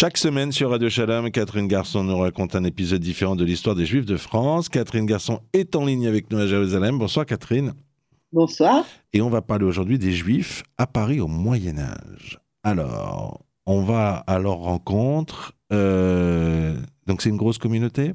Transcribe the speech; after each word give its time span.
Chaque 0.00 0.16
semaine 0.16 0.52
sur 0.52 0.70
Radio 0.70 0.88
Shalom, 0.88 1.28
Catherine 1.32 1.66
Garçon 1.66 2.04
nous 2.04 2.18
raconte 2.18 2.54
un 2.54 2.62
épisode 2.62 3.00
différent 3.00 3.34
de 3.34 3.44
l'histoire 3.44 3.74
des 3.74 3.84
Juifs 3.84 4.06
de 4.06 4.16
France. 4.16 4.68
Catherine 4.68 5.06
Garçon 5.06 5.40
est 5.52 5.74
en 5.74 5.84
ligne 5.84 6.06
avec 6.06 6.30
nous 6.30 6.38
à 6.38 6.46
Jérusalem. 6.46 7.00
Bonsoir 7.00 7.26
Catherine. 7.26 7.72
Bonsoir. 8.32 8.84
Et 9.12 9.20
on 9.20 9.28
va 9.28 9.42
parler 9.42 9.64
aujourd'hui 9.64 9.98
des 9.98 10.12
Juifs 10.12 10.62
à 10.76 10.86
Paris 10.86 11.18
au 11.18 11.26
Moyen 11.26 11.80
Âge. 11.80 12.38
Alors, 12.62 13.44
on 13.66 13.82
va 13.82 14.22
à 14.28 14.38
leur 14.38 14.58
rencontre. 14.58 15.54
Euh, 15.72 16.76
donc 17.08 17.20
c'est 17.20 17.30
une 17.30 17.36
grosse 17.36 17.58
communauté? 17.58 18.14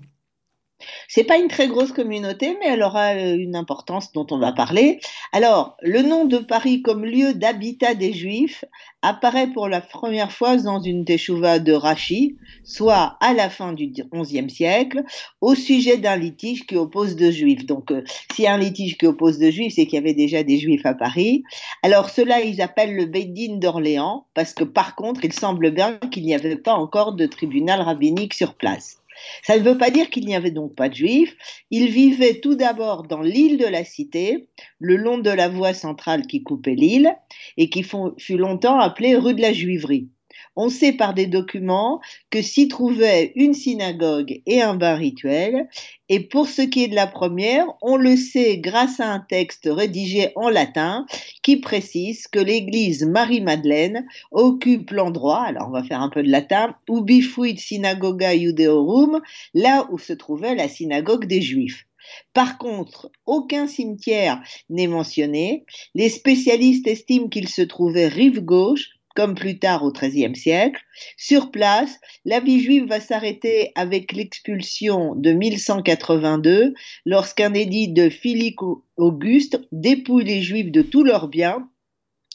C'est 1.08 1.24
pas 1.24 1.38
une 1.38 1.48
très 1.48 1.68
grosse 1.68 1.92
communauté, 1.92 2.58
mais 2.60 2.68
elle 2.70 2.84
aura 2.84 3.16
euh, 3.16 3.36
une 3.38 3.56
importance 3.56 4.12
dont 4.12 4.28
on 4.32 4.40
va 4.40 4.52
parler. 4.52 5.00
Alors, 5.32 5.78
le 5.82 6.02
nom 6.02 6.26
de 6.26 6.38
Paris 6.38 6.82
comme 6.82 7.06
lieu 7.06 7.34
d'habitat 7.34 7.94
des 7.96 8.14
Juifs 8.14 8.66
apparaît 9.02 9.48
pour 9.48 9.68
la 9.68 9.82
première 9.82 10.32
fois 10.32 10.56
dans 10.58 10.82
une 10.82 11.06
teshuva 11.06 11.60
de 11.60 11.74
Rachi, 11.74 12.38
soit 12.64 13.18
à 13.20 13.34
la 13.34 13.50
fin 13.50 13.74
du 13.74 13.92
XIe 13.92 14.50
siècle, 14.50 15.04
au 15.42 15.56
sujet 15.56 15.98
d'un 15.98 16.16
litige 16.16 16.66
qui 16.66 16.78
oppose 16.78 17.16
deux 17.16 17.32
Juifs. 17.32 17.66
Donc, 17.66 17.92
euh, 17.92 18.04
s'il 18.34 18.46
y 18.46 18.48
a 18.48 18.54
un 18.54 18.58
litige 18.58 18.98
qui 18.98 19.06
oppose 19.06 19.40
deux 19.40 19.52
Juifs, 19.52 19.74
c'est 19.76 19.86
qu'il 19.86 19.96
y 19.96 20.02
avait 20.02 20.14
déjà 20.14 20.44
des 20.44 20.58
Juifs 20.58 20.86
à 20.86 20.94
Paris. 20.94 21.44
Alors, 21.84 22.10
cela, 22.10 22.42
ils 22.42 22.62
appellent 22.62 22.96
le 22.96 23.06
Beidin 23.06 23.58
d'Orléans, 23.58 24.26
parce 24.34 24.54
que 24.54 24.64
par 24.64 24.96
contre, 24.96 25.26
il 25.26 25.34
semble 25.34 25.72
bien 25.72 25.98
qu'il 26.12 26.24
n'y 26.24 26.34
avait 26.34 26.56
pas 26.56 26.74
encore 26.74 27.14
de 27.14 27.26
tribunal 27.26 27.82
rabbinique 27.82 28.34
sur 28.34 28.56
place. 28.56 29.03
Ça 29.44 29.58
ne 29.58 29.64
veut 29.64 29.78
pas 29.78 29.92
dire 29.92 30.10
qu'il 30.10 30.26
n'y 30.26 30.36
avait 30.36 30.52
donc 30.52 30.76
pas 30.76 30.90
de 30.90 30.96
juifs. 30.96 31.36
Ils 31.72 31.90
vivaient 31.90 32.40
tout 32.40 32.56
d'abord 32.56 33.04
dans 33.04 33.22
l'île 33.22 33.58
de 33.58 33.66
la 33.66 33.84
Cité, 33.84 34.50
le 34.80 34.96
long 34.96 35.18
de 35.18 35.30
la 35.30 35.50
voie 35.50 35.74
centrale 35.74 36.28
qui 36.28 36.44
coupait 36.44 36.76
l'île, 36.76 37.14
et 37.58 37.70
qui 37.70 37.84
fut 37.84 38.38
longtemps 38.38 38.80
appelée 38.80 39.16
rue 39.16 39.34
de 39.34 39.42
la 39.42 39.54
Juiverie. 39.54 40.10
On 40.56 40.70
sait 40.70 40.94
par 40.94 41.14
des 41.14 41.26
documents 41.26 42.00
que 42.30 42.42
s'y 42.42 42.68
trouvait 42.68 43.32
une 43.36 43.54
synagogue 43.54 44.42
et 44.46 44.62
un 44.62 44.76
bain 44.76 44.96
rituel, 44.96 45.68
et 46.10 46.20
pour 46.20 46.48
ce 46.48 46.62
qui 46.62 46.84
est 46.84 46.88
de 46.88 46.96
la 46.96 47.08
première, 47.08 47.66
on 47.82 47.96
le 47.96 48.16
sait 48.16 48.58
grâce 48.58 49.00
à 49.00 49.12
un 49.12 49.20
texte 49.20 49.68
rédigé 49.72 50.30
en 50.36 50.50
latin 50.50 51.06
qui 51.42 51.58
précise 51.58 52.28
que 52.28 52.40
l'église 52.40 53.04
Marie-Madeleine 53.06 54.06
occupe 54.32 54.92
l'endroit, 54.92 55.44
alors 55.44 55.70
on 55.70 55.72
va 55.72 55.84
faire 55.84 56.02
un 56.02 56.10
peu 56.10 56.22
de 56.22 56.30
latin, 56.30 56.76
ubifuit 56.88 57.58
synagoga 57.58 58.38
judeorum, 58.38 59.22
là 59.54 59.88
où 59.92 59.98
se 59.98 60.14
trouvait 60.14 60.56
la 60.56 60.68
synagogue 60.68 61.26
des 61.26 61.42
Juifs. 61.42 61.86
Par 62.34 62.58
contre, 62.58 63.12
aucun 63.26 63.68
cimetière 63.68 64.42
n'est 64.70 64.88
mentionné. 64.88 65.66
Les 65.96 66.10
spécialistes 66.10 66.88
estiment 66.88 67.30
qu'il 67.30 67.48
se 67.48 67.62
trouvait 67.62 68.08
rive 68.08 68.42
gauche, 68.42 68.90
comme 69.16 69.36
plus 69.36 69.60
tard 69.60 69.84
au 69.84 69.92
XIIIe 69.92 70.36
siècle. 70.36 70.82
Sur 71.18 71.52
place, 71.52 72.00
la 72.26 72.40
vie 72.40 72.60
juive 72.60 72.88
va 72.88 73.00
s'arrêter 73.00 73.72
avec 73.76 74.12
l'expulsion 74.12 75.16
de 75.16 75.32
1182, 75.32 76.74
lorsqu'un 77.06 77.54
édit 77.54 77.90
de 77.90 78.10
Philippe 78.10 78.60
Auguste 78.98 79.60
dépouille 79.72 80.26
les 80.26 80.42
juifs 80.42 80.72
de 80.72 80.82
tous 80.82 81.04
leurs 81.04 81.28
biens 81.28 81.68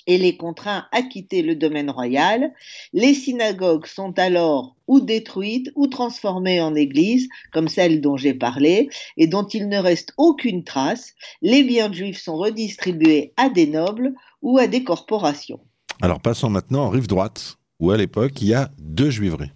et 0.08 0.16
les 0.16 0.36
contraint 0.36 0.86
à 0.90 1.02
quitter 1.02 1.42
le 1.42 1.54
domaine 1.54 1.90
royal. 1.90 2.52
Les 2.94 3.14
synagogues 3.14 3.86
sont 3.86 4.18
alors 4.18 4.74
ou 4.88 5.00
détruites 5.00 5.70
ou 5.76 5.86
transformées 5.86 6.62
en 6.62 6.74
églises, 6.74 7.28
comme 7.52 7.68
celle 7.68 8.00
dont 8.00 8.16
j'ai 8.16 8.32
parlé, 8.32 8.88
et 9.18 9.26
dont 9.26 9.46
il 9.46 9.68
ne 9.68 9.78
reste 9.78 10.14
aucune 10.16 10.64
trace. 10.64 11.12
Les 11.42 11.62
biens 11.62 11.92
juifs 11.92 12.22
sont 12.22 12.36
redistribués 12.36 13.34
à 13.36 13.50
des 13.50 13.66
nobles 13.66 14.14
ou 14.40 14.56
à 14.56 14.66
des 14.66 14.82
corporations. 14.82 15.60
Alors 16.00 16.20
passons 16.20 16.48
maintenant 16.48 16.84
en 16.84 16.90
rive 16.90 17.08
droite, 17.08 17.56
où 17.80 17.90
à 17.90 17.96
l'époque 17.96 18.40
il 18.40 18.48
y 18.48 18.54
a 18.54 18.70
deux 18.78 19.10
juiveries. 19.10 19.50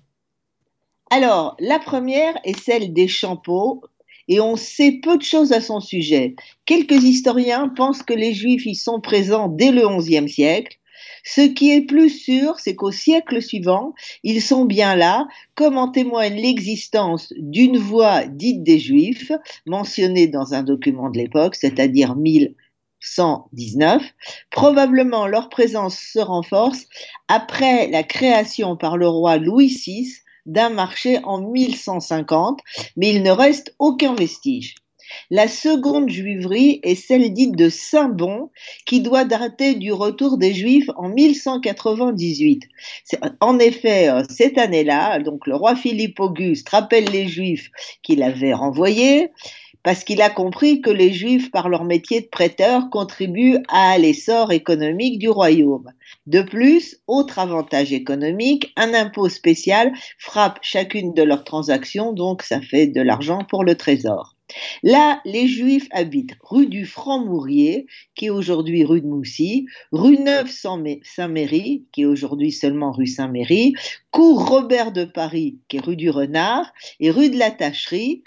Alors, 1.10 1.56
la 1.60 1.78
première 1.78 2.34
est 2.44 2.58
celle 2.58 2.92
des 2.92 3.06
Champeaux, 3.06 3.82
et 4.28 4.40
on 4.40 4.56
sait 4.56 5.00
peu 5.02 5.18
de 5.18 5.22
choses 5.22 5.52
à 5.52 5.60
son 5.60 5.80
sujet. 5.80 6.34
Quelques 6.64 7.02
historiens 7.04 7.68
pensent 7.68 8.02
que 8.02 8.14
les 8.14 8.34
Juifs 8.34 8.66
y 8.66 8.74
sont 8.74 9.00
présents 9.00 9.48
dès 9.48 9.72
le 9.72 9.86
XIe 9.98 10.28
siècle. 10.28 10.78
Ce 11.24 11.42
qui 11.42 11.70
est 11.70 11.82
plus 11.82 12.08
sûr, 12.08 12.58
c'est 12.58 12.74
qu'au 12.74 12.90
siècle 12.90 13.42
suivant, 13.42 13.94
ils 14.24 14.40
sont 14.40 14.64
bien 14.64 14.96
là, 14.96 15.26
comme 15.54 15.76
en 15.76 15.88
témoigne 15.88 16.34
l'existence 16.34 17.32
d'une 17.36 17.78
voix 17.78 18.24
dite 18.24 18.62
des 18.62 18.78
Juifs, 18.78 19.32
mentionnée 19.66 20.26
dans 20.26 20.54
un 20.54 20.62
document 20.62 21.10
de 21.10 21.18
l'époque, 21.18 21.54
c'est-à-dire 21.54 22.16
1000 22.16 22.54
119. 23.02 24.02
Probablement 24.50 25.26
leur 25.26 25.48
présence 25.48 25.98
se 25.98 26.18
renforce 26.18 26.86
après 27.28 27.88
la 27.88 28.02
création 28.02 28.76
par 28.76 28.96
le 28.96 29.08
roi 29.08 29.38
Louis 29.38 29.68
VI 29.68 30.12
d'un 30.46 30.70
marché 30.70 31.20
en 31.24 31.40
1150, 31.40 32.60
mais 32.96 33.10
il 33.10 33.22
ne 33.22 33.30
reste 33.30 33.74
aucun 33.78 34.14
vestige. 34.14 34.74
La 35.30 35.48
seconde 35.48 36.08
juiverie 36.08 36.80
est 36.82 36.94
celle 36.94 37.32
dite 37.32 37.56
de 37.56 37.68
Saint-Bon, 37.68 38.50
qui 38.86 39.00
doit 39.00 39.24
dater 39.24 39.74
du 39.74 39.92
retour 39.92 40.38
des 40.38 40.54
Juifs 40.54 40.88
en 40.96 41.08
1198. 41.08 42.62
En 43.40 43.58
effet, 43.58 44.08
euh, 44.08 44.22
cette 44.30 44.58
année-là, 44.58 45.18
donc 45.20 45.46
le 45.46 45.54
roi 45.54 45.76
Philippe 45.76 46.20
Auguste 46.20 46.68
rappelle 46.68 47.04
les 47.04 47.28
Juifs 47.28 47.70
qu'il 48.02 48.22
avait 48.22 48.54
renvoyés, 48.54 49.30
parce 49.82 50.04
qu'il 50.04 50.22
a 50.22 50.30
compris 50.30 50.80
que 50.80 50.90
les 50.90 51.12
Juifs, 51.12 51.50
par 51.50 51.68
leur 51.68 51.84
métier 51.84 52.20
de 52.20 52.26
prêteur, 52.26 52.90
contribuent 52.90 53.58
à 53.68 53.98
l'essor 53.98 54.52
économique 54.52 55.18
du 55.18 55.28
royaume. 55.28 55.90
De 56.26 56.42
plus, 56.42 56.98
autre 57.06 57.38
avantage 57.38 57.92
économique, 57.92 58.72
un 58.76 58.94
impôt 58.94 59.28
spécial 59.28 59.92
frappe 60.18 60.58
chacune 60.62 61.14
de 61.14 61.22
leurs 61.22 61.44
transactions, 61.44 62.12
donc 62.12 62.42
ça 62.42 62.60
fait 62.60 62.86
de 62.86 63.00
l'argent 63.00 63.44
pour 63.48 63.64
le 63.64 63.74
trésor. 63.74 64.36
Là, 64.82 65.20
les 65.24 65.48
Juifs 65.48 65.88
habitent 65.92 66.36
rue 66.42 66.66
du 66.66 66.84
Franc-Mourier, 66.84 67.86
qui 68.14 68.26
est 68.26 68.30
aujourd'hui 68.30 68.84
rue 68.84 69.00
de 69.00 69.06
Moussy, 69.06 69.66
rue 69.92 70.18
Neuve-Saint-Méry, 70.18 71.86
qui 71.92 72.02
est 72.02 72.06
aujourd'hui 72.06 72.52
seulement 72.52 72.92
rue 72.92 73.06
Saint-Méry, 73.06 73.74
cours 74.10 74.48
Robert 74.48 74.92
de 74.92 75.04
Paris, 75.04 75.58
qui 75.68 75.78
est 75.78 75.80
rue 75.80 75.96
du 75.96 76.10
Renard, 76.10 76.72
et 77.00 77.10
rue 77.10 77.30
de 77.30 77.38
la 77.38 77.50
Tacherie, 77.50 78.22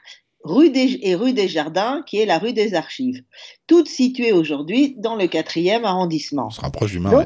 rue 0.45 0.69
des, 0.69 0.99
et 1.01 1.15
rue 1.15 1.33
des 1.33 1.47
Jardins, 1.47 2.03
qui 2.07 2.17
est 2.17 2.25
la 2.25 2.37
rue 2.37 2.53
des 2.53 2.75
Archives, 2.75 3.23
toutes 3.67 3.89
situées 3.89 4.31
aujourd'hui 4.31 4.95
dans 4.97 5.15
le 5.15 5.27
quatrième 5.27 5.85
arrondissement. 5.85 6.47
On 6.47 6.51
se 6.51 6.61
rapproche 6.61 6.91
du 6.91 6.99
Marais. 6.99 7.25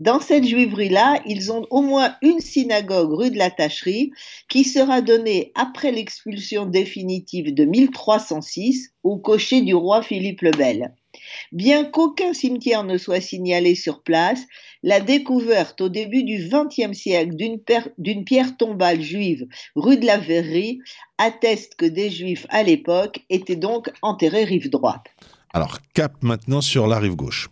Dans 0.00 0.20
cette, 0.20 0.44
juiverie-là, 0.44 1.20
ils 1.26 1.50
ont 1.50 1.66
au 1.70 1.80
moins 1.82 2.14
une 2.22 2.40
synagogue 2.40 3.12
rue 3.12 3.30
de 3.30 3.38
la 3.38 3.50
Tacherie 3.50 4.12
qui 4.48 4.64
sera 4.64 5.00
donnée 5.00 5.52
après 5.54 5.90
l'expulsion 5.90 6.66
définitive 6.66 7.52
de 7.52 7.64
1306 7.64 8.90
au 9.02 9.18
cocher 9.18 9.62
du 9.62 9.74
roi 9.74 10.02
Philippe 10.02 10.42
le 10.42 10.52
Bel. 10.52 10.94
Bien 11.52 11.84
qu'aucun 11.84 12.32
cimetière 12.32 12.84
ne 12.84 12.98
soit 12.98 13.20
signalé 13.20 13.74
sur 13.74 14.02
place, 14.02 14.40
la 14.82 15.00
découverte 15.00 15.80
au 15.80 15.88
début 15.88 16.24
du 16.24 16.48
XXe 16.48 16.96
siècle 16.96 17.36
d'une 17.36 18.24
pierre 18.24 18.56
tombale 18.56 19.00
juive 19.00 19.46
rue 19.76 19.96
de 19.96 20.06
la 20.06 20.18
Verrerie 20.18 20.80
atteste 21.18 21.74
que 21.76 21.86
des 21.86 22.10
juifs 22.10 22.46
à 22.48 22.62
l'époque 22.62 23.20
étaient 23.30 23.56
donc 23.56 23.90
enterrés 24.02 24.44
rive 24.44 24.70
droite. 24.70 25.06
Alors, 25.52 25.78
cap 25.94 26.14
maintenant 26.22 26.60
sur 26.60 26.86
la 26.86 26.98
rive 26.98 27.16
gauche. 27.16 27.48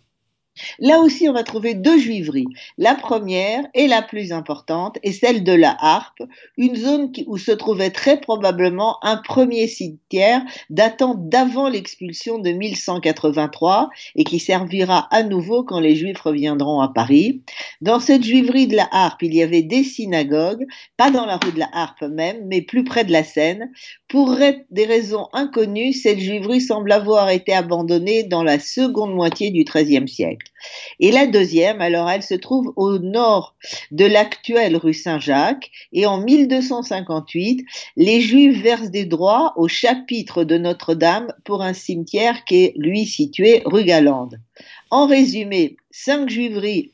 Là 0.79 0.99
aussi, 0.99 1.29
on 1.29 1.33
va 1.33 1.43
trouver 1.43 1.73
deux 1.73 1.97
juiveries. 1.97 2.47
La 2.77 2.95
première 2.95 3.63
et 3.73 3.87
la 3.87 4.01
plus 4.01 4.31
importante 4.31 4.97
est 5.03 5.13
celle 5.13 5.43
de 5.43 5.53
la 5.53 5.75
Harpe, 5.79 6.21
une 6.57 6.75
zone 6.75 7.11
où 7.27 7.37
se 7.37 7.51
trouvait 7.51 7.89
très 7.89 8.19
probablement 8.19 8.97
un 9.03 9.17
premier 9.17 9.67
cimetière 9.67 10.41
datant 10.69 11.15
d'avant 11.17 11.69
l'expulsion 11.69 12.39
de 12.39 12.51
1183 12.51 13.89
et 14.15 14.23
qui 14.23 14.39
servira 14.39 15.07
à 15.11 15.23
nouveau 15.23 15.63
quand 15.63 15.79
les 15.79 15.95
Juifs 15.95 16.21
reviendront 16.21 16.81
à 16.81 16.89
Paris. 16.89 17.43
Dans 17.79 17.99
cette 17.99 18.23
juiverie 18.23 18.67
de 18.67 18.75
la 18.75 18.89
Harpe, 18.91 19.23
il 19.23 19.33
y 19.33 19.43
avait 19.43 19.63
des 19.63 19.83
synagogues, 19.83 20.65
pas 20.97 21.11
dans 21.11 21.25
la 21.25 21.37
rue 21.37 21.51
de 21.51 21.59
la 21.59 21.69
Harpe 21.71 22.01
même, 22.01 22.45
mais 22.47 22.61
plus 22.61 22.83
près 22.83 23.05
de 23.05 23.11
la 23.11 23.23
Seine. 23.23 23.71
Pour 24.11 24.35
des 24.71 24.85
raisons 24.85 25.29
inconnues, 25.31 25.93
cette 25.93 26.19
juiverie 26.19 26.59
semble 26.59 26.91
avoir 26.91 27.29
été 27.29 27.53
abandonnée 27.53 28.23
dans 28.23 28.43
la 28.43 28.59
seconde 28.59 29.15
moitié 29.15 29.51
du 29.51 29.63
XIIIe 29.63 30.05
siècle. 30.05 30.51
Et 30.99 31.13
la 31.13 31.27
deuxième, 31.27 31.79
alors 31.79 32.09
elle 32.09 32.21
se 32.21 32.33
trouve 32.33 32.73
au 32.75 32.99
nord 32.99 33.55
de 33.91 34.03
l'actuelle 34.03 34.75
rue 34.75 34.93
Saint-Jacques 34.93 35.71
et 35.93 36.05
en 36.05 36.17
1258, 36.17 37.65
les 37.95 38.19
Juifs 38.19 38.61
versent 38.61 38.91
des 38.91 39.05
droits 39.05 39.53
au 39.55 39.69
chapitre 39.69 40.43
de 40.43 40.57
Notre-Dame 40.57 41.33
pour 41.45 41.61
un 41.61 41.73
cimetière 41.73 42.43
qui 42.43 42.65
est 42.65 42.73
lui 42.75 43.05
situé 43.05 43.61
rue 43.63 43.85
Galande. 43.85 44.41
En 44.89 45.07
résumé, 45.07 45.77
cinq 45.91 46.29
juiveries 46.29 46.91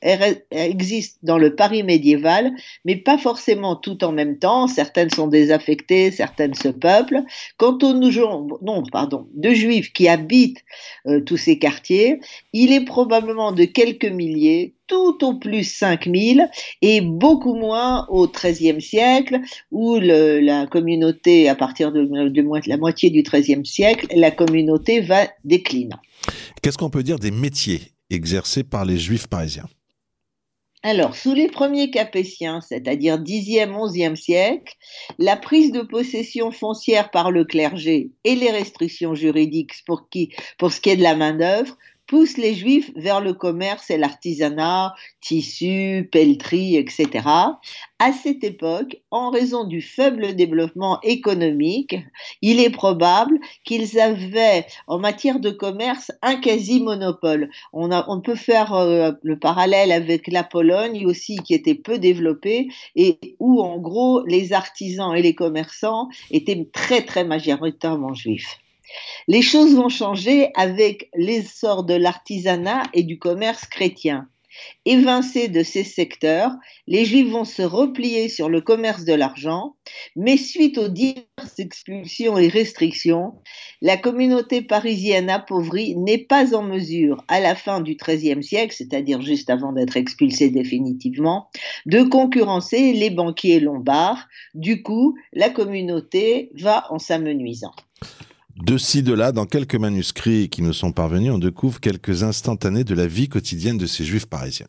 existent 0.52 1.20
dans 1.24 1.38
le 1.38 1.56
Paris 1.56 1.84
médiéval, 1.84 2.52
mais 2.86 2.96
pas 2.96 3.18
forcément 3.18 3.76
toutes 3.76 4.04
en 4.04 4.12
même 4.12 4.38
temps. 4.38 4.68
Certaines 4.68 5.10
sont 5.10 5.28
désaffectées, 5.28 6.12
certaines 6.12 6.54
se 6.54 6.70
peuplent. 6.70 7.24
Quant 7.58 7.78
au 7.82 7.94
nombre 7.94 8.90
pardon, 8.92 9.28
de 9.34 9.52
juifs 9.52 9.94
qui 9.94 10.08
habitent 10.08 10.64
euh, 11.08 11.22
tous 11.22 11.38
ces 11.38 11.60
quartiers, 11.60 12.20
il 12.54 12.72
est 12.72 12.86
probablement 12.86 13.52
de 13.52 13.66
quelques 13.66 14.06
milliers, 14.06 14.74
tout 14.88 15.24
au 15.24 15.36
plus 15.36 15.64
5000 15.64 16.50
et 16.82 17.02
beaucoup 17.02 17.56
moins 17.56 18.08
au 18.10 18.28
XIIIe 18.28 18.82
siècle 18.82 19.42
où 19.72 20.00
la 20.00 20.66
communauté, 20.68 21.50
à 21.50 21.56
partir 21.56 21.92
de, 21.92 22.06
de, 22.06 22.70
la 22.70 22.78
moitié 22.78 23.10
du 23.10 23.22
XIIIe 23.22 23.66
siècle, 23.66 24.08
la 24.16 24.32
communauté 24.32 25.02
va 25.02 25.28
déclinant. 25.44 26.00
Qu'est-ce 26.62 26.78
qu'on 26.78 26.90
peut 26.90 27.04
dire 27.04 27.20
des 27.20 27.32
métiers 27.32 27.82
exercés 28.10 28.64
par 28.64 28.86
les 28.86 28.98
juifs 28.98 29.28
parisiens. 29.28 29.68
Alors, 30.84 31.16
sous 31.16 31.34
les 31.34 31.50
premiers 31.50 31.90
capétiens, 31.90 32.62
c'est-à-dire 32.62 33.18
10e, 33.18 33.72
11e 33.72 34.16
siècle, 34.16 34.74
la 35.18 35.36
prise 35.36 35.72
de 35.72 35.82
possession 35.82 36.52
foncière 36.52 37.10
par 37.10 37.32
le 37.32 37.46
clergé 37.46 38.12
et 38.24 38.36
les 38.36 38.52
restrictions 38.52 39.16
juridiques 39.16 39.74
pour, 39.86 40.08
pour 40.58 40.72
ce 40.72 40.80
qui 40.80 40.90
est 40.90 40.96
de 40.96 41.04
la 41.04 41.16
main-d'œuvre 41.16 41.76
pousse 42.08 42.38
les 42.38 42.56
Juifs 42.56 42.92
vers 42.96 43.22
le 43.22 43.34
commerce 43.34 43.90
et 43.90 43.98
l'artisanat, 43.98 44.94
tissus, 45.22 46.10
pelleteries, 46.12 46.78
etc. 46.78 47.28
À 48.00 48.14
cette 48.14 48.44
époque, 48.44 48.98
en 49.12 49.30
raison 49.30 49.66
du 49.66 49.82
faible 49.82 50.36
développement 50.36 51.00
économique, 51.02 51.96
il 52.42 52.60
est 52.60 52.70
probable 52.70 53.40
qu'ils 53.66 54.00
avaient, 54.00 54.66
en 54.88 55.00
matière 55.00 55.40
de 55.40 55.50
commerce, 55.50 56.12
un 56.22 56.36
quasi-monopole. 56.36 57.50
On, 57.74 57.90
on, 57.92 58.22
peut 58.22 58.36
faire 58.36 58.74
euh, 58.74 59.12
le 59.24 59.38
parallèle 59.38 59.92
avec 59.92 60.28
la 60.28 60.44
Pologne 60.44 61.06
aussi, 61.06 61.38
qui 61.38 61.54
était 61.54 61.76
peu 61.76 62.00
développée 62.00 62.70
et 62.96 63.18
où, 63.40 63.62
en 63.62 63.80
gros, 63.80 64.24
les 64.26 64.54
artisans 64.54 65.16
et 65.16 65.22
les 65.22 65.36
commerçants 65.36 66.08
étaient 66.32 66.68
très, 66.72 67.04
très 67.04 67.24
majoritairement 67.24 68.14
juifs. 68.14 68.60
Les 69.28 69.42
choses 69.42 69.76
vont 69.76 69.90
changer 69.90 70.52
avec 70.56 71.10
l'essor 71.16 71.84
de 71.84 71.94
l'artisanat 71.94 72.84
et 72.94 73.04
du 73.04 73.20
commerce 73.20 73.66
chrétien. 73.66 74.28
Évincés 74.86 75.50
de 75.50 75.64
ces 75.64 75.84
secteurs, 75.84 76.52
les 76.88 77.06
Juifs 77.06 77.30
vont 77.30 77.46
se 77.46 77.62
replier 77.62 78.30
sur 78.30 78.50
le 78.50 78.62
commerce 78.62 79.04
de 79.04 79.14
l'argent, 79.14 79.76
mais 80.16 80.38
suite 80.38 80.78
aux 80.78 80.88
diverses 80.88 81.60
expulsions 81.60 82.38
et 82.38 82.48
restrictions, 82.48 83.34
la 83.82 83.98
communauté 83.98 84.62
parisienne 84.62 85.30
appauvrie 85.30 85.96
n'est 85.96 86.18
pas 86.18 86.56
en 86.56 86.64
mesure, 86.64 87.24
à 87.28 87.40
la 87.40 87.56
fin 87.56 87.82
du 87.82 87.96
XIIIe 87.96 88.44
siècle, 88.44 88.74
c'est-à-dire 88.76 89.22
juste 89.22 89.50
avant 89.50 89.74
d'être 89.74 89.98
expulsée 89.98 90.50
définitivement, 90.50 91.50
de 91.86 92.04
concurrencer 92.04 92.94
les 92.94 93.10
banquiers 93.10 93.60
lombards. 93.60 94.28
Du 94.54 94.82
coup, 94.82 95.16
la 95.34 95.50
communauté 95.50 96.50
va 96.56 96.86
en 96.90 97.00
s'amenuisant. 97.00 97.74
De 98.58 98.80
ci, 98.80 99.04
de 99.04 99.14
là, 99.14 99.32
dans 99.32 99.46
quelques 99.46 99.76
manuscrits 99.76 100.50
qui 100.50 100.64
nous 100.64 100.74
sont 100.74 100.92
parvenus, 100.92 101.32
on 101.32 101.38
découvre 101.38 101.80
quelques 101.80 102.24
instantanés 102.24 102.84
de 102.84 102.96
la 102.96 103.06
vie 103.06 103.30
quotidienne 103.30 103.78
de 103.78 103.86
ces 103.86 104.04
juifs 104.04 104.26
parisiens. 104.26 104.68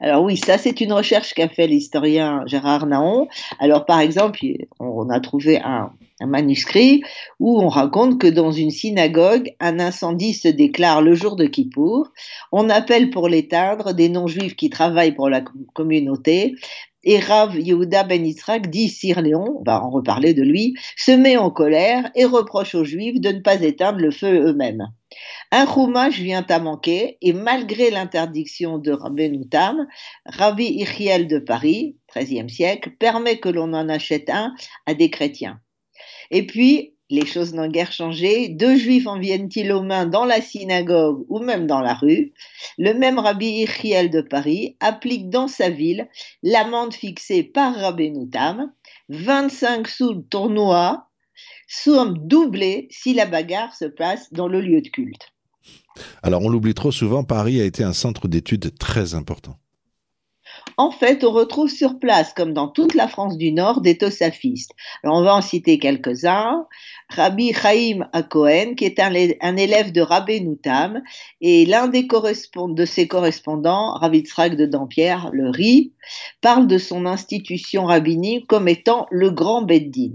Alors 0.00 0.22
oui, 0.22 0.36
ça 0.36 0.58
c'est 0.58 0.80
une 0.80 0.92
recherche 0.92 1.32
qu'a 1.34 1.48
fait 1.48 1.66
l'historien 1.66 2.42
Gérard 2.46 2.86
Naon. 2.86 3.28
Alors 3.58 3.86
par 3.86 4.00
exemple, 4.00 4.40
on 4.78 5.08
a 5.08 5.20
trouvé 5.20 5.60
un, 5.60 5.90
manuscrit 6.24 7.02
où 7.40 7.60
on 7.60 7.68
raconte 7.68 8.20
que 8.20 8.28
dans 8.28 8.52
une 8.52 8.70
synagogue, 8.70 9.50
un 9.58 9.80
incendie 9.80 10.34
se 10.34 10.46
déclare 10.46 11.02
le 11.02 11.14
jour 11.14 11.34
de 11.34 11.46
Kippour. 11.46 12.12
On 12.52 12.70
appelle 12.70 13.10
pour 13.10 13.28
l'éteindre 13.28 13.92
des 13.92 14.08
non-juifs 14.08 14.54
qui 14.54 14.70
travaillent 14.70 15.16
pour 15.16 15.28
la 15.28 15.42
communauté, 15.74 16.54
et 17.04 17.18
Rav 17.18 17.58
Yehuda 17.58 18.04
Ben 18.04 18.24
Yitzhak 18.24 18.70
dit 18.70 18.88
Sir 18.88 19.20
Léon, 19.20 19.58
on 19.58 19.62
va 19.64 19.82
en 19.82 19.90
reparler 19.90 20.34
de 20.34 20.42
lui, 20.42 20.74
se 20.96 21.10
met 21.10 21.36
en 21.36 21.50
colère 21.50 22.10
et 22.14 22.24
reproche 22.24 22.74
aux 22.74 22.84
Juifs 22.84 23.20
de 23.20 23.30
ne 23.30 23.40
pas 23.40 23.60
éteindre 23.60 23.98
le 23.98 24.12
feu 24.12 24.46
eux-mêmes. 24.46 24.86
Un 25.50 25.64
roumage 25.64 26.20
vient 26.20 26.46
à 26.48 26.58
manquer 26.58 27.18
et 27.20 27.32
malgré 27.32 27.90
l'interdiction 27.90 28.78
de 28.78 28.92
Rabbeinu 28.92 29.48
Tam, 29.48 29.86
Rabbi 30.26 30.64
Ichiel 30.64 31.28
de 31.28 31.38
Paris, 31.38 31.96
XIIIe 32.14 32.48
siècle, 32.48 32.90
permet 32.98 33.38
que 33.38 33.48
l'on 33.48 33.72
en 33.72 33.88
achète 33.88 34.30
un 34.30 34.54
à 34.86 34.94
des 34.94 35.10
chrétiens. 35.10 35.60
Et 36.30 36.46
puis, 36.46 36.94
les 37.12 37.26
choses 37.26 37.52
n'ont 37.52 37.68
guère 37.68 37.92
changé. 37.92 38.48
Deux 38.48 38.76
juifs 38.76 39.06
en 39.06 39.18
viennent-ils 39.18 39.70
aux 39.70 39.82
mains 39.82 40.06
dans 40.06 40.24
la 40.24 40.40
synagogue 40.40 41.26
ou 41.28 41.40
même 41.40 41.66
dans 41.66 41.80
la 41.80 41.92
rue? 41.92 42.32
Le 42.78 42.94
même 42.94 43.18
Rabbi 43.18 43.64
Ichiel 43.64 44.08
de 44.08 44.22
Paris 44.22 44.78
applique 44.80 45.28
dans 45.28 45.46
sa 45.46 45.68
ville 45.68 46.08
l'amende 46.42 46.94
fixée 46.94 47.42
par 47.42 47.74
Rabbi 47.74 48.10
Noutam, 48.10 48.72
25 49.10 49.86
sous 49.88 50.14
le 50.14 50.22
tournoi, 50.22 51.06
somme 51.72 52.18
doublée 52.18 52.86
si 52.90 53.14
la 53.14 53.24
bagarre 53.24 53.74
se 53.74 53.86
passe 53.86 54.30
dans 54.32 54.46
le 54.46 54.60
lieu 54.60 54.82
de 54.82 54.88
culte. 54.88 55.32
Alors 56.22 56.42
on 56.42 56.48
l'oublie 56.48 56.74
trop 56.74 56.92
souvent, 56.92 57.24
Paris 57.24 57.60
a 57.60 57.64
été 57.64 57.82
un 57.82 57.94
centre 57.94 58.28
d'études 58.28 58.76
très 58.78 59.14
important. 59.14 59.56
En 60.76 60.90
fait, 60.90 61.24
on 61.24 61.32
retrouve 61.32 61.70
sur 61.70 61.98
place, 61.98 62.32
comme 62.34 62.52
dans 62.52 62.68
toute 62.68 62.94
la 62.94 63.08
France 63.08 63.36
du 63.36 63.52
Nord, 63.52 63.80
des 63.80 63.98
tosafistes. 63.98 64.72
Alors, 65.02 65.16
on 65.16 65.22
va 65.22 65.34
en 65.34 65.40
citer 65.40 65.78
quelques-uns. 65.78 66.66
Rabbi 67.08 67.52
Chaim 67.52 68.06
Akohen, 68.12 68.74
qui 68.74 68.84
est 68.84 69.00
un, 69.00 69.56
élève 69.56 69.92
de 69.92 70.00
Rabbi 70.00 70.40
Noutam, 70.42 71.02
et 71.40 71.66
l'un 71.66 71.88
des 71.88 72.06
de 72.06 72.84
ses 72.84 73.08
correspondants, 73.08 73.94
Rabbi 73.94 74.20
Tzrak 74.20 74.56
de 74.56 74.66
Dampierre, 74.66 75.30
le 75.32 75.50
RI, 75.50 75.92
parle 76.40 76.66
de 76.66 76.78
son 76.78 77.06
institution 77.06 77.84
rabbinique 77.84 78.46
comme 78.46 78.68
étant 78.68 79.06
le 79.10 79.30
grand 79.30 79.62
Beddin. 79.62 80.14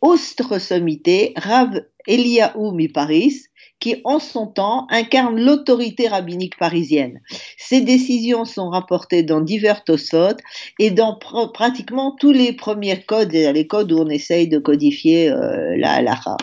Autre 0.00 0.58
sommité, 0.58 1.34
Rav 1.36 1.84
Eliaou 2.06 2.72
Miparis, 2.72 3.49
qui 3.80 3.96
en 4.04 4.18
son 4.18 4.46
temps 4.46 4.86
incarne 4.90 5.40
l'autorité 5.40 6.06
rabbinique 6.06 6.58
parisienne. 6.58 7.20
Ces 7.56 7.80
décisions 7.80 8.44
sont 8.44 8.68
rapportées 8.68 9.22
dans 9.22 9.40
divers 9.40 9.84
Tosot 9.84 10.36
et 10.78 10.90
dans 10.90 11.18
pratiquement 11.52 12.14
tous 12.18 12.32
les 12.32 12.52
premiers 12.52 13.00
codes, 13.00 13.32
les 13.32 13.66
codes 13.66 13.90
où 13.92 13.98
on 13.98 14.08
essaye 14.08 14.48
de 14.48 14.58
codifier 14.58 15.30
euh, 15.30 15.76
la 15.78 15.94
halakha. 15.94 16.36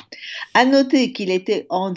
À 0.55 0.65
noter 0.65 1.13
qu'il 1.13 1.29
était 1.29 1.67
en, 1.69 1.91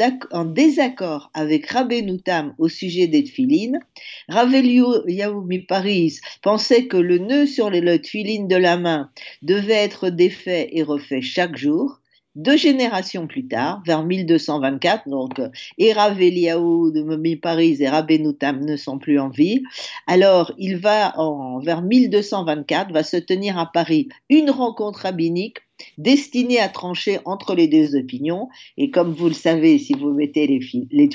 désaccord 0.45 1.31
avec 1.33 1.67
Rabbi 1.67 2.03
Noutam 2.03 2.55
au 2.59 2.69
sujet 2.69 3.07
des 3.07 3.25
tfilines. 3.25 3.81
Ravelio 4.29 5.09
Yaoumi 5.09 5.61
Paris 5.61 6.19
pensait 6.43 6.87
que 6.87 6.99
le 6.99 7.19
nœud 7.19 7.47
sur 7.47 7.71
les 7.71 7.81
tfilines 8.01 8.49
de 8.49 8.57
la 8.57 8.77
main 8.77 9.11
devait 9.43 9.73
être 9.73 10.11
défait 10.11 10.69
et 10.73 10.83
refait 10.83 11.23
chaque 11.23 11.57
jour. 11.57 12.01
Deux 12.41 12.57
générations 12.57 13.27
plus 13.27 13.47
tard, 13.47 13.83
vers 13.85 14.03
1224, 14.03 15.11
donc 15.11 15.43
Era 15.77 16.09
de 16.11 17.35
Paris 17.37 17.77
et 17.81 17.89
Rabbenoutam 17.91 18.65
ne 18.65 18.77
sont 18.77 18.99
plus 18.99 19.21
en 19.21 19.29
vie. 19.29 19.63
Alors, 20.07 20.51
il 20.57 20.79
va 20.79 21.13
en, 21.21 21.59
vers 21.59 21.83
1224 21.83 22.93
va 22.95 23.03
se 23.03 23.19
tenir 23.19 23.59
à 23.59 23.71
Paris 23.71 24.09
une 24.31 24.51
rencontre 24.51 25.01
rabbinique 25.01 25.59
destinée 25.99 26.61
à 26.61 26.71
trancher 26.71 27.19
entre 27.27 27.55
les 27.55 27.69
deux 27.69 27.95
opinions. 27.95 28.49
Et 28.79 28.91
comme 28.91 29.13
vous 29.13 29.29
le 29.29 29.35
savez, 29.35 29.79
si 29.79 29.93
vous 29.93 30.15
mettez 30.15 30.47
les, 30.47 30.61
les 30.91 31.11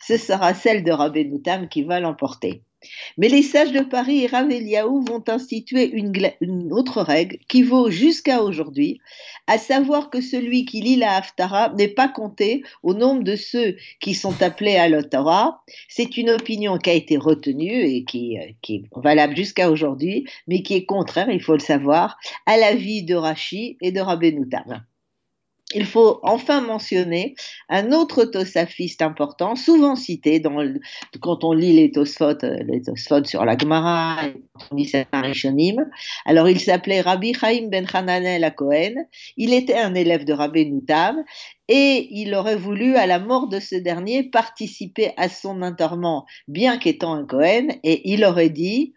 ce 0.00 0.16
sera 0.16 0.54
celle 0.54 0.82
de 0.82 0.92
Rabbenoutam 0.92 1.68
qui 1.68 1.82
va 1.82 2.00
l'emporter. 2.00 2.62
Mais 3.16 3.28
les 3.28 3.42
sages 3.42 3.72
de 3.72 3.80
Paris 3.80 4.22
et 4.22 4.26
Raveliaou 4.26 5.02
vont 5.02 5.22
instituer 5.26 5.90
une, 5.90 6.72
autre 6.72 7.02
règle 7.02 7.38
qui 7.48 7.62
vaut 7.62 7.90
jusqu'à 7.90 8.42
aujourd'hui, 8.42 9.00
à 9.46 9.58
savoir 9.58 10.10
que 10.10 10.20
celui 10.20 10.64
qui 10.64 10.80
lit 10.80 10.96
la 10.96 11.16
Haftara 11.16 11.72
n'est 11.74 11.88
pas 11.88 12.08
compté 12.08 12.62
au 12.82 12.94
nombre 12.94 13.24
de 13.24 13.34
ceux 13.34 13.76
qui 14.00 14.14
sont 14.14 14.42
appelés 14.42 14.76
à 14.76 14.88
l'Ottara. 14.88 15.62
C'est 15.88 16.16
une 16.16 16.30
opinion 16.30 16.78
qui 16.78 16.90
a 16.90 16.94
été 16.94 17.16
retenue 17.16 17.82
et 17.82 18.04
qui, 18.04 18.36
est 18.36 18.82
valable 18.94 19.36
jusqu'à 19.36 19.70
aujourd'hui, 19.70 20.26
mais 20.46 20.62
qui 20.62 20.74
est 20.74 20.84
contraire, 20.84 21.30
il 21.30 21.42
faut 21.42 21.54
le 21.54 21.58
savoir, 21.58 22.16
à 22.46 22.56
l'avis 22.56 23.02
de 23.02 23.14
Rachi 23.14 23.76
et 23.80 23.90
de 23.90 24.00
Rabbenoutam 24.00 24.84
il 25.74 25.84
faut 25.84 26.18
enfin 26.22 26.62
mentionner 26.62 27.34
un 27.68 27.92
autre 27.92 28.24
tosafiste 28.24 29.02
important, 29.02 29.54
souvent 29.54 29.96
cité 29.96 30.42
quand 31.20 31.44
on 31.44 31.52
lit 31.52 31.74
les 31.74 31.90
tosfot, 31.90 32.42
euh, 32.42 32.56
les 32.66 32.82
sur 33.24 33.44
la 33.44 33.56
Gemara, 33.56 34.16
on 34.70 34.76
Alors, 36.24 36.48
il 36.48 36.60
s'appelait 36.60 37.02
Rabbi 37.02 37.34
Chaim 37.34 37.68
ben 37.70 37.86
Hananel 37.92 38.44
à 38.44 38.50
Cohen. 38.50 38.94
Il 39.36 39.52
était 39.52 39.76
un 39.76 39.94
élève 39.94 40.24
de 40.24 40.32
Rabbi 40.32 40.70
Noutam 40.70 41.22
et 41.68 42.08
il 42.10 42.34
aurait 42.34 42.56
voulu, 42.56 42.96
à 42.96 43.06
la 43.06 43.18
mort 43.18 43.48
de 43.48 43.60
ce 43.60 43.74
dernier, 43.74 44.22
participer 44.22 45.12
à 45.18 45.28
son 45.28 45.60
enterrement, 45.60 46.24
bien 46.46 46.78
qu'étant 46.78 47.12
un 47.12 47.26
Cohen, 47.26 47.68
et 47.84 48.10
il 48.10 48.24
aurait 48.24 48.50
dit 48.50 48.94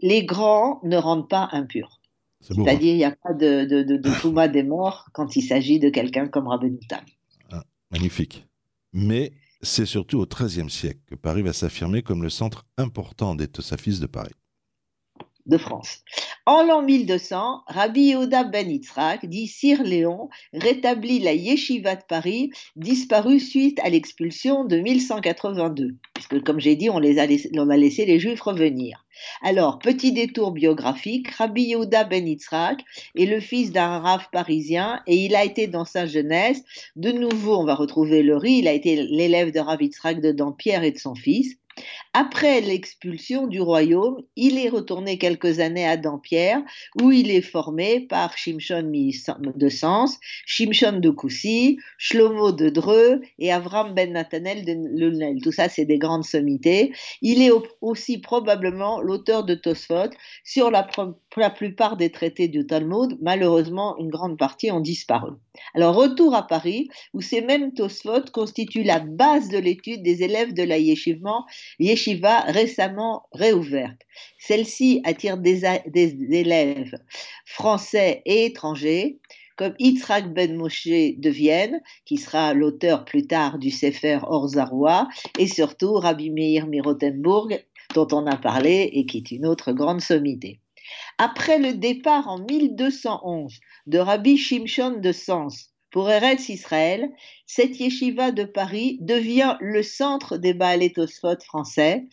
les 0.00 0.24
grands 0.24 0.80
ne 0.84 0.96
rendent 0.96 1.28
pas 1.28 1.48
impurs. 1.52 1.97
C'est-à-dire, 2.40 2.92
hein. 2.92 2.94
il 2.94 2.96
n'y 2.96 3.04
a 3.04 3.16
pas 3.16 3.34
de, 3.34 3.64
de, 3.64 3.82
de, 3.82 4.46
des 4.52 4.62
morts 4.62 5.08
quand 5.12 5.36
il 5.36 5.42
s'agit 5.42 5.78
de 5.78 5.90
quelqu'un 5.90 6.28
comme 6.28 6.48
Rabbi 6.48 6.78
ah, 7.50 7.64
magnifique. 7.90 8.46
Mais 8.92 9.32
c'est 9.60 9.86
surtout 9.86 10.20
au 10.20 10.26
XIIIe 10.26 10.70
siècle 10.70 11.00
que 11.06 11.14
Paris 11.14 11.42
va 11.42 11.52
s'affirmer 11.52 12.02
comme 12.02 12.22
le 12.22 12.30
centre 12.30 12.66
important 12.76 13.34
des 13.34 13.48
Tosafis 13.48 13.98
de 13.98 14.06
Paris 14.06 14.34
de 15.48 15.58
France. 15.58 16.04
En 16.50 16.62
l'an 16.62 16.80
1200, 16.80 17.64
Rabbi 17.66 18.04
Yehuda 18.04 18.44
ben 18.44 18.70
Yitzhak, 18.70 19.26
dit 19.26 19.48
Sir 19.48 19.82
Léon, 19.82 20.30
rétablit 20.54 21.18
la 21.18 21.34
yeshiva 21.34 21.94
de 21.94 22.00
Paris, 22.08 22.48
disparue 22.74 23.38
suite 23.38 23.78
à 23.80 23.90
l'expulsion 23.90 24.64
de 24.64 24.78
1182. 24.78 25.96
Puisque, 26.14 26.42
comme 26.42 26.58
j'ai 26.58 26.74
dit, 26.74 26.88
on, 26.88 27.00
les 27.00 27.18
a 27.18 27.26
laissé, 27.26 28.06
les 28.06 28.18
Juifs 28.18 28.40
revenir. 28.40 29.04
Alors, 29.42 29.78
petit 29.78 30.12
détour 30.12 30.52
biographique, 30.52 31.28
Rabbi 31.32 31.64
Yehuda 31.64 32.04
ben 32.04 32.26
Yitzhak 32.26 32.82
est 33.14 33.26
le 33.26 33.40
fils 33.40 33.70
d'un 33.70 33.98
rave 33.98 34.28
parisien 34.32 35.02
et 35.06 35.16
il 35.16 35.36
a 35.36 35.44
été 35.44 35.66
dans 35.66 35.84
sa 35.84 36.06
jeunesse, 36.06 36.62
de 36.96 37.12
nouveau 37.12 37.58
on 37.58 37.66
va 37.66 37.74
retrouver 37.74 38.22
le 38.22 38.38
riz, 38.38 38.60
il 38.60 38.68
a 38.68 38.72
été 38.72 38.96
l'élève 38.96 39.52
de 39.52 39.60
Rabbi 39.60 39.84
Yitzhak 39.84 40.22
de 40.22 40.32
Dampierre 40.32 40.82
et 40.82 40.92
de 40.92 40.98
son 40.98 41.14
fils. 41.14 41.58
Après 42.14 42.60
l'expulsion 42.60 43.46
du 43.46 43.60
royaume, 43.60 44.22
il 44.36 44.58
est 44.58 44.68
retourné 44.68 45.18
quelques 45.18 45.60
années 45.60 45.86
à 45.86 45.96
Dampierre, 45.96 46.62
où 47.00 47.12
il 47.12 47.30
est 47.30 47.42
formé 47.42 48.00
par 48.00 48.36
Shimshon 48.36 48.90
de 49.54 49.68
Sens, 49.68 50.18
Shimshon 50.46 51.00
de 51.00 51.10
Coucy, 51.10 51.78
Shlomo 51.98 52.52
de 52.52 52.68
Dreux 52.70 53.20
et 53.38 53.52
Avram 53.52 53.94
ben 53.94 54.12
Nathanel 54.12 54.64
de 54.64 54.72
Lunel. 54.72 55.40
Tout 55.42 55.52
ça, 55.52 55.68
c'est 55.68 55.84
des 55.84 55.98
grandes 55.98 56.24
sommités. 56.24 56.92
Il 57.22 57.42
est 57.42 57.52
aussi 57.80 58.18
probablement 58.18 59.00
l'auteur 59.00 59.44
de 59.44 59.54
Tosfot 59.54 60.10
sur 60.44 60.70
la, 60.70 60.88
la 61.36 61.50
plupart 61.50 61.96
des 61.96 62.10
traités 62.10 62.48
du 62.48 62.66
Talmud. 62.66 63.18
Malheureusement, 63.20 63.96
une 63.98 64.10
grande 64.10 64.38
partie 64.38 64.70
ont 64.70 64.80
disparu. 64.80 65.32
Alors, 65.74 65.94
retour 65.94 66.34
à 66.34 66.46
Paris, 66.46 66.88
où 67.14 67.20
ces 67.20 67.40
mêmes 67.40 67.72
Tosfot 67.72 68.30
constituent 68.32 68.82
la 68.82 69.00
base 69.00 69.48
de 69.48 69.58
l'étude 69.58 70.02
des 70.02 70.22
élèves 70.22 70.54
de 70.54 70.62
la 70.62 70.78
yeshiva, 70.78 72.40
récemment 72.48 73.28
réouverte. 73.32 74.00
Celle-ci 74.38 75.00
attire 75.04 75.38
des, 75.38 75.64
élèves 75.94 76.94
français 77.44 78.22
et 78.24 78.46
étrangers, 78.46 79.18
comme 79.56 79.74
Yitzhak 79.78 80.32
Ben 80.32 80.56
Moshe 80.56 80.86
de 80.86 81.30
Vienne, 81.30 81.80
qui 82.04 82.16
sera 82.16 82.54
l'auteur 82.54 83.04
plus 83.04 83.26
tard 83.26 83.58
du 83.58 83.70
Sefer 83.70 84.20
Orzaroua, 84.22 85.08
et 85.38 85.48
surtout 85.48 85.94
Rabbi 85.94 86.30
Meir 86.30 86.66
Mirotenburg, 86.66 87.64
dont 87.94 88.08
on 88.12 88.26
a 88.26 88.36
parlé 88.36 88.90
et 88.92 89.06
qui 89.06 89.18
est 89.18 89.30
une 89.32 89.46
autre 89.46 89.72
grande 89.72 90.00
sommité. 90.00 90.60
Après 91.18 91.58
le 91.58 91.74
départ 91.74 92.28
en 92.28 92.38
1211 92.38 93.58
de 93.86 93.98
Rabbi 93.98 94.36
Shimshon 94.36 95.00
de 95.00 95.12
Sens 95.12 95.70
pour 95.90 96.10
Eretz 96.10 96.48
Israël, 96.48 97.10
cette 97.50 97.80
yeshiva 97.80 98.30
de 98.30 98.44
Paris 98.44 98.98
devient 99.00 99.56
le 99.60 99.82
centre 99.82 100.36
des 100.36 100.52
Baalé 100.52 100.92
français. 101.42 102.04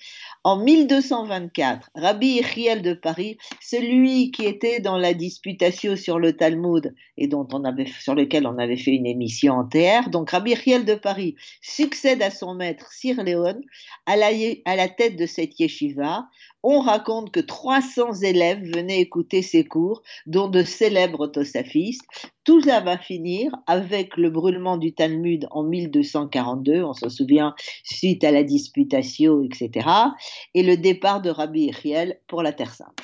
En 0.46 0.58
1224, 0.64 1.90
Rabbi 1.94 2.28
Yechiel 2.36 2.82
de 2.82 2.94
Paris, 2.94 3.38
celui 3.62 4.32
qui 4.32 4.46
était 4.46 4.80
dans 4.80 4.98
la 4.98 5.14
disputation 5.14 5.98
sur 5.98 6.20
le 6.20 6.38
Talmud 6.38 6.96
et 7.18 7.28
dont 7.28 7.48
on 7.52 7.66
avait, 7.66 7.86
sur 7.86 8.16
lequel 8.16 8.48
on 8.48 8.58
avait 8.58 8.78
fait 8.78 8.92
une 8.92 9.06
émission 9.06 9.56
entière, 9.56 10.10
donc 10.10 10.30
Rabbi 10.30 10.52
Yechiel 10.52 10.86
de 10.86 10.96
Paris 10.96 11.36
succède 11.62 12.22
à 12.22 12.32
son 12.32 12.56
maître 12.56 12.94
Sir 12.94 13.22
Léon 13.22 13.60
à 14.06 14.16
la, 14.16 14.30
à 14.64 14.76
la 14.78 14.88
tête 14.88 15.18
de 15.18 15.26
cette 15.26 15.60
yeshiva. 15.60 16.30
On 16.64 16.80
raconte 16.80 17.32
que 17.32 17.42
300 17.42 18.22
élèves 18.22 18.64
venaient 18.74 19.02
écouter 19.02 19.44
ses 19.44 19.66
cours, 19.66 20.02
dont 20.26 20.48
de 20.48 20.64
célèbres 20.64 21.28
tosafistes. 21.28 22.02
Tout 22.44 22.62
ça 22.62 22.80
va 22.80 22.98
finir 22.98 23.52
avec 23.68 24.18
le 24.18 24.32
brûlement 24.32 24.78
du 24.78 24.94
Talmud 24.94 25.25
en 25.52 25.64
1242, 25.64 26.84
on 26.84 26.94
se 26.94 27.10
souvient, 27.10 27.56
suite 27.84 28.24
à 28.24 28.32
la 28.32 28.44
disputation, 28.44 29.44
etc., 29.44 29.88
et 30.54 30.64
le 30.64 30.78
départ 30.78 31.22
de 31.22 31.30
Rabbi 31.30 31.62
Yechiel 31.62 32.20
pour 32.28 32.44
la 32.44 32.54
Terre 32.54 32.74
Sainte. 32.74 33.00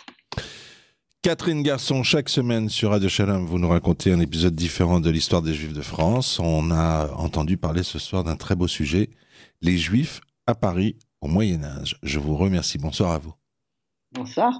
Catherine 1.23 1.61
Garçon, 1.61 2.01
chaque 2.01 2.29
semaine 2.29 2.67
sur 2.67 2.89
Radio 2.89 3.07
Shalom, 3.07 3.45
vous 3.45 3.59
nous 3.59 3.69
racontez 3.69 4.11
un 4.11 4.19
épisode 4.19 4.55
différent 4.55 4.99
de 4.99 5.11
l'histoire 5.11 5.43
des 5.43 5.53
Juifs 5.53 5.73
de 5.73 5.83
France. 5.83 6.39
On 6.39 6.71
a 6.71 7.11
entendu 7.15 7.57
parler 7.57 7.83
ce 7.83 7.99
soir 7.99 8.23
d'un 8.23 8.35
très 8.35 8.55
beau 8.55 8.67
sujet, 8.67 9.11
les 9.61 9.77
Juifs 9.77 10.21
à 10.47 10.55
Paris 10.55 10.97
au 11.21 11.27
Moyen 11.27 11.63
Âge. 11.63 11.97
Je 12.01 12.17
vous 12.17 12.35
remercie. 12.35 12.79
Bonsoir 12.79 13.11
à 13.11 13.19
vous. 13.19 13.35
Bonsoir. 14.13 14.59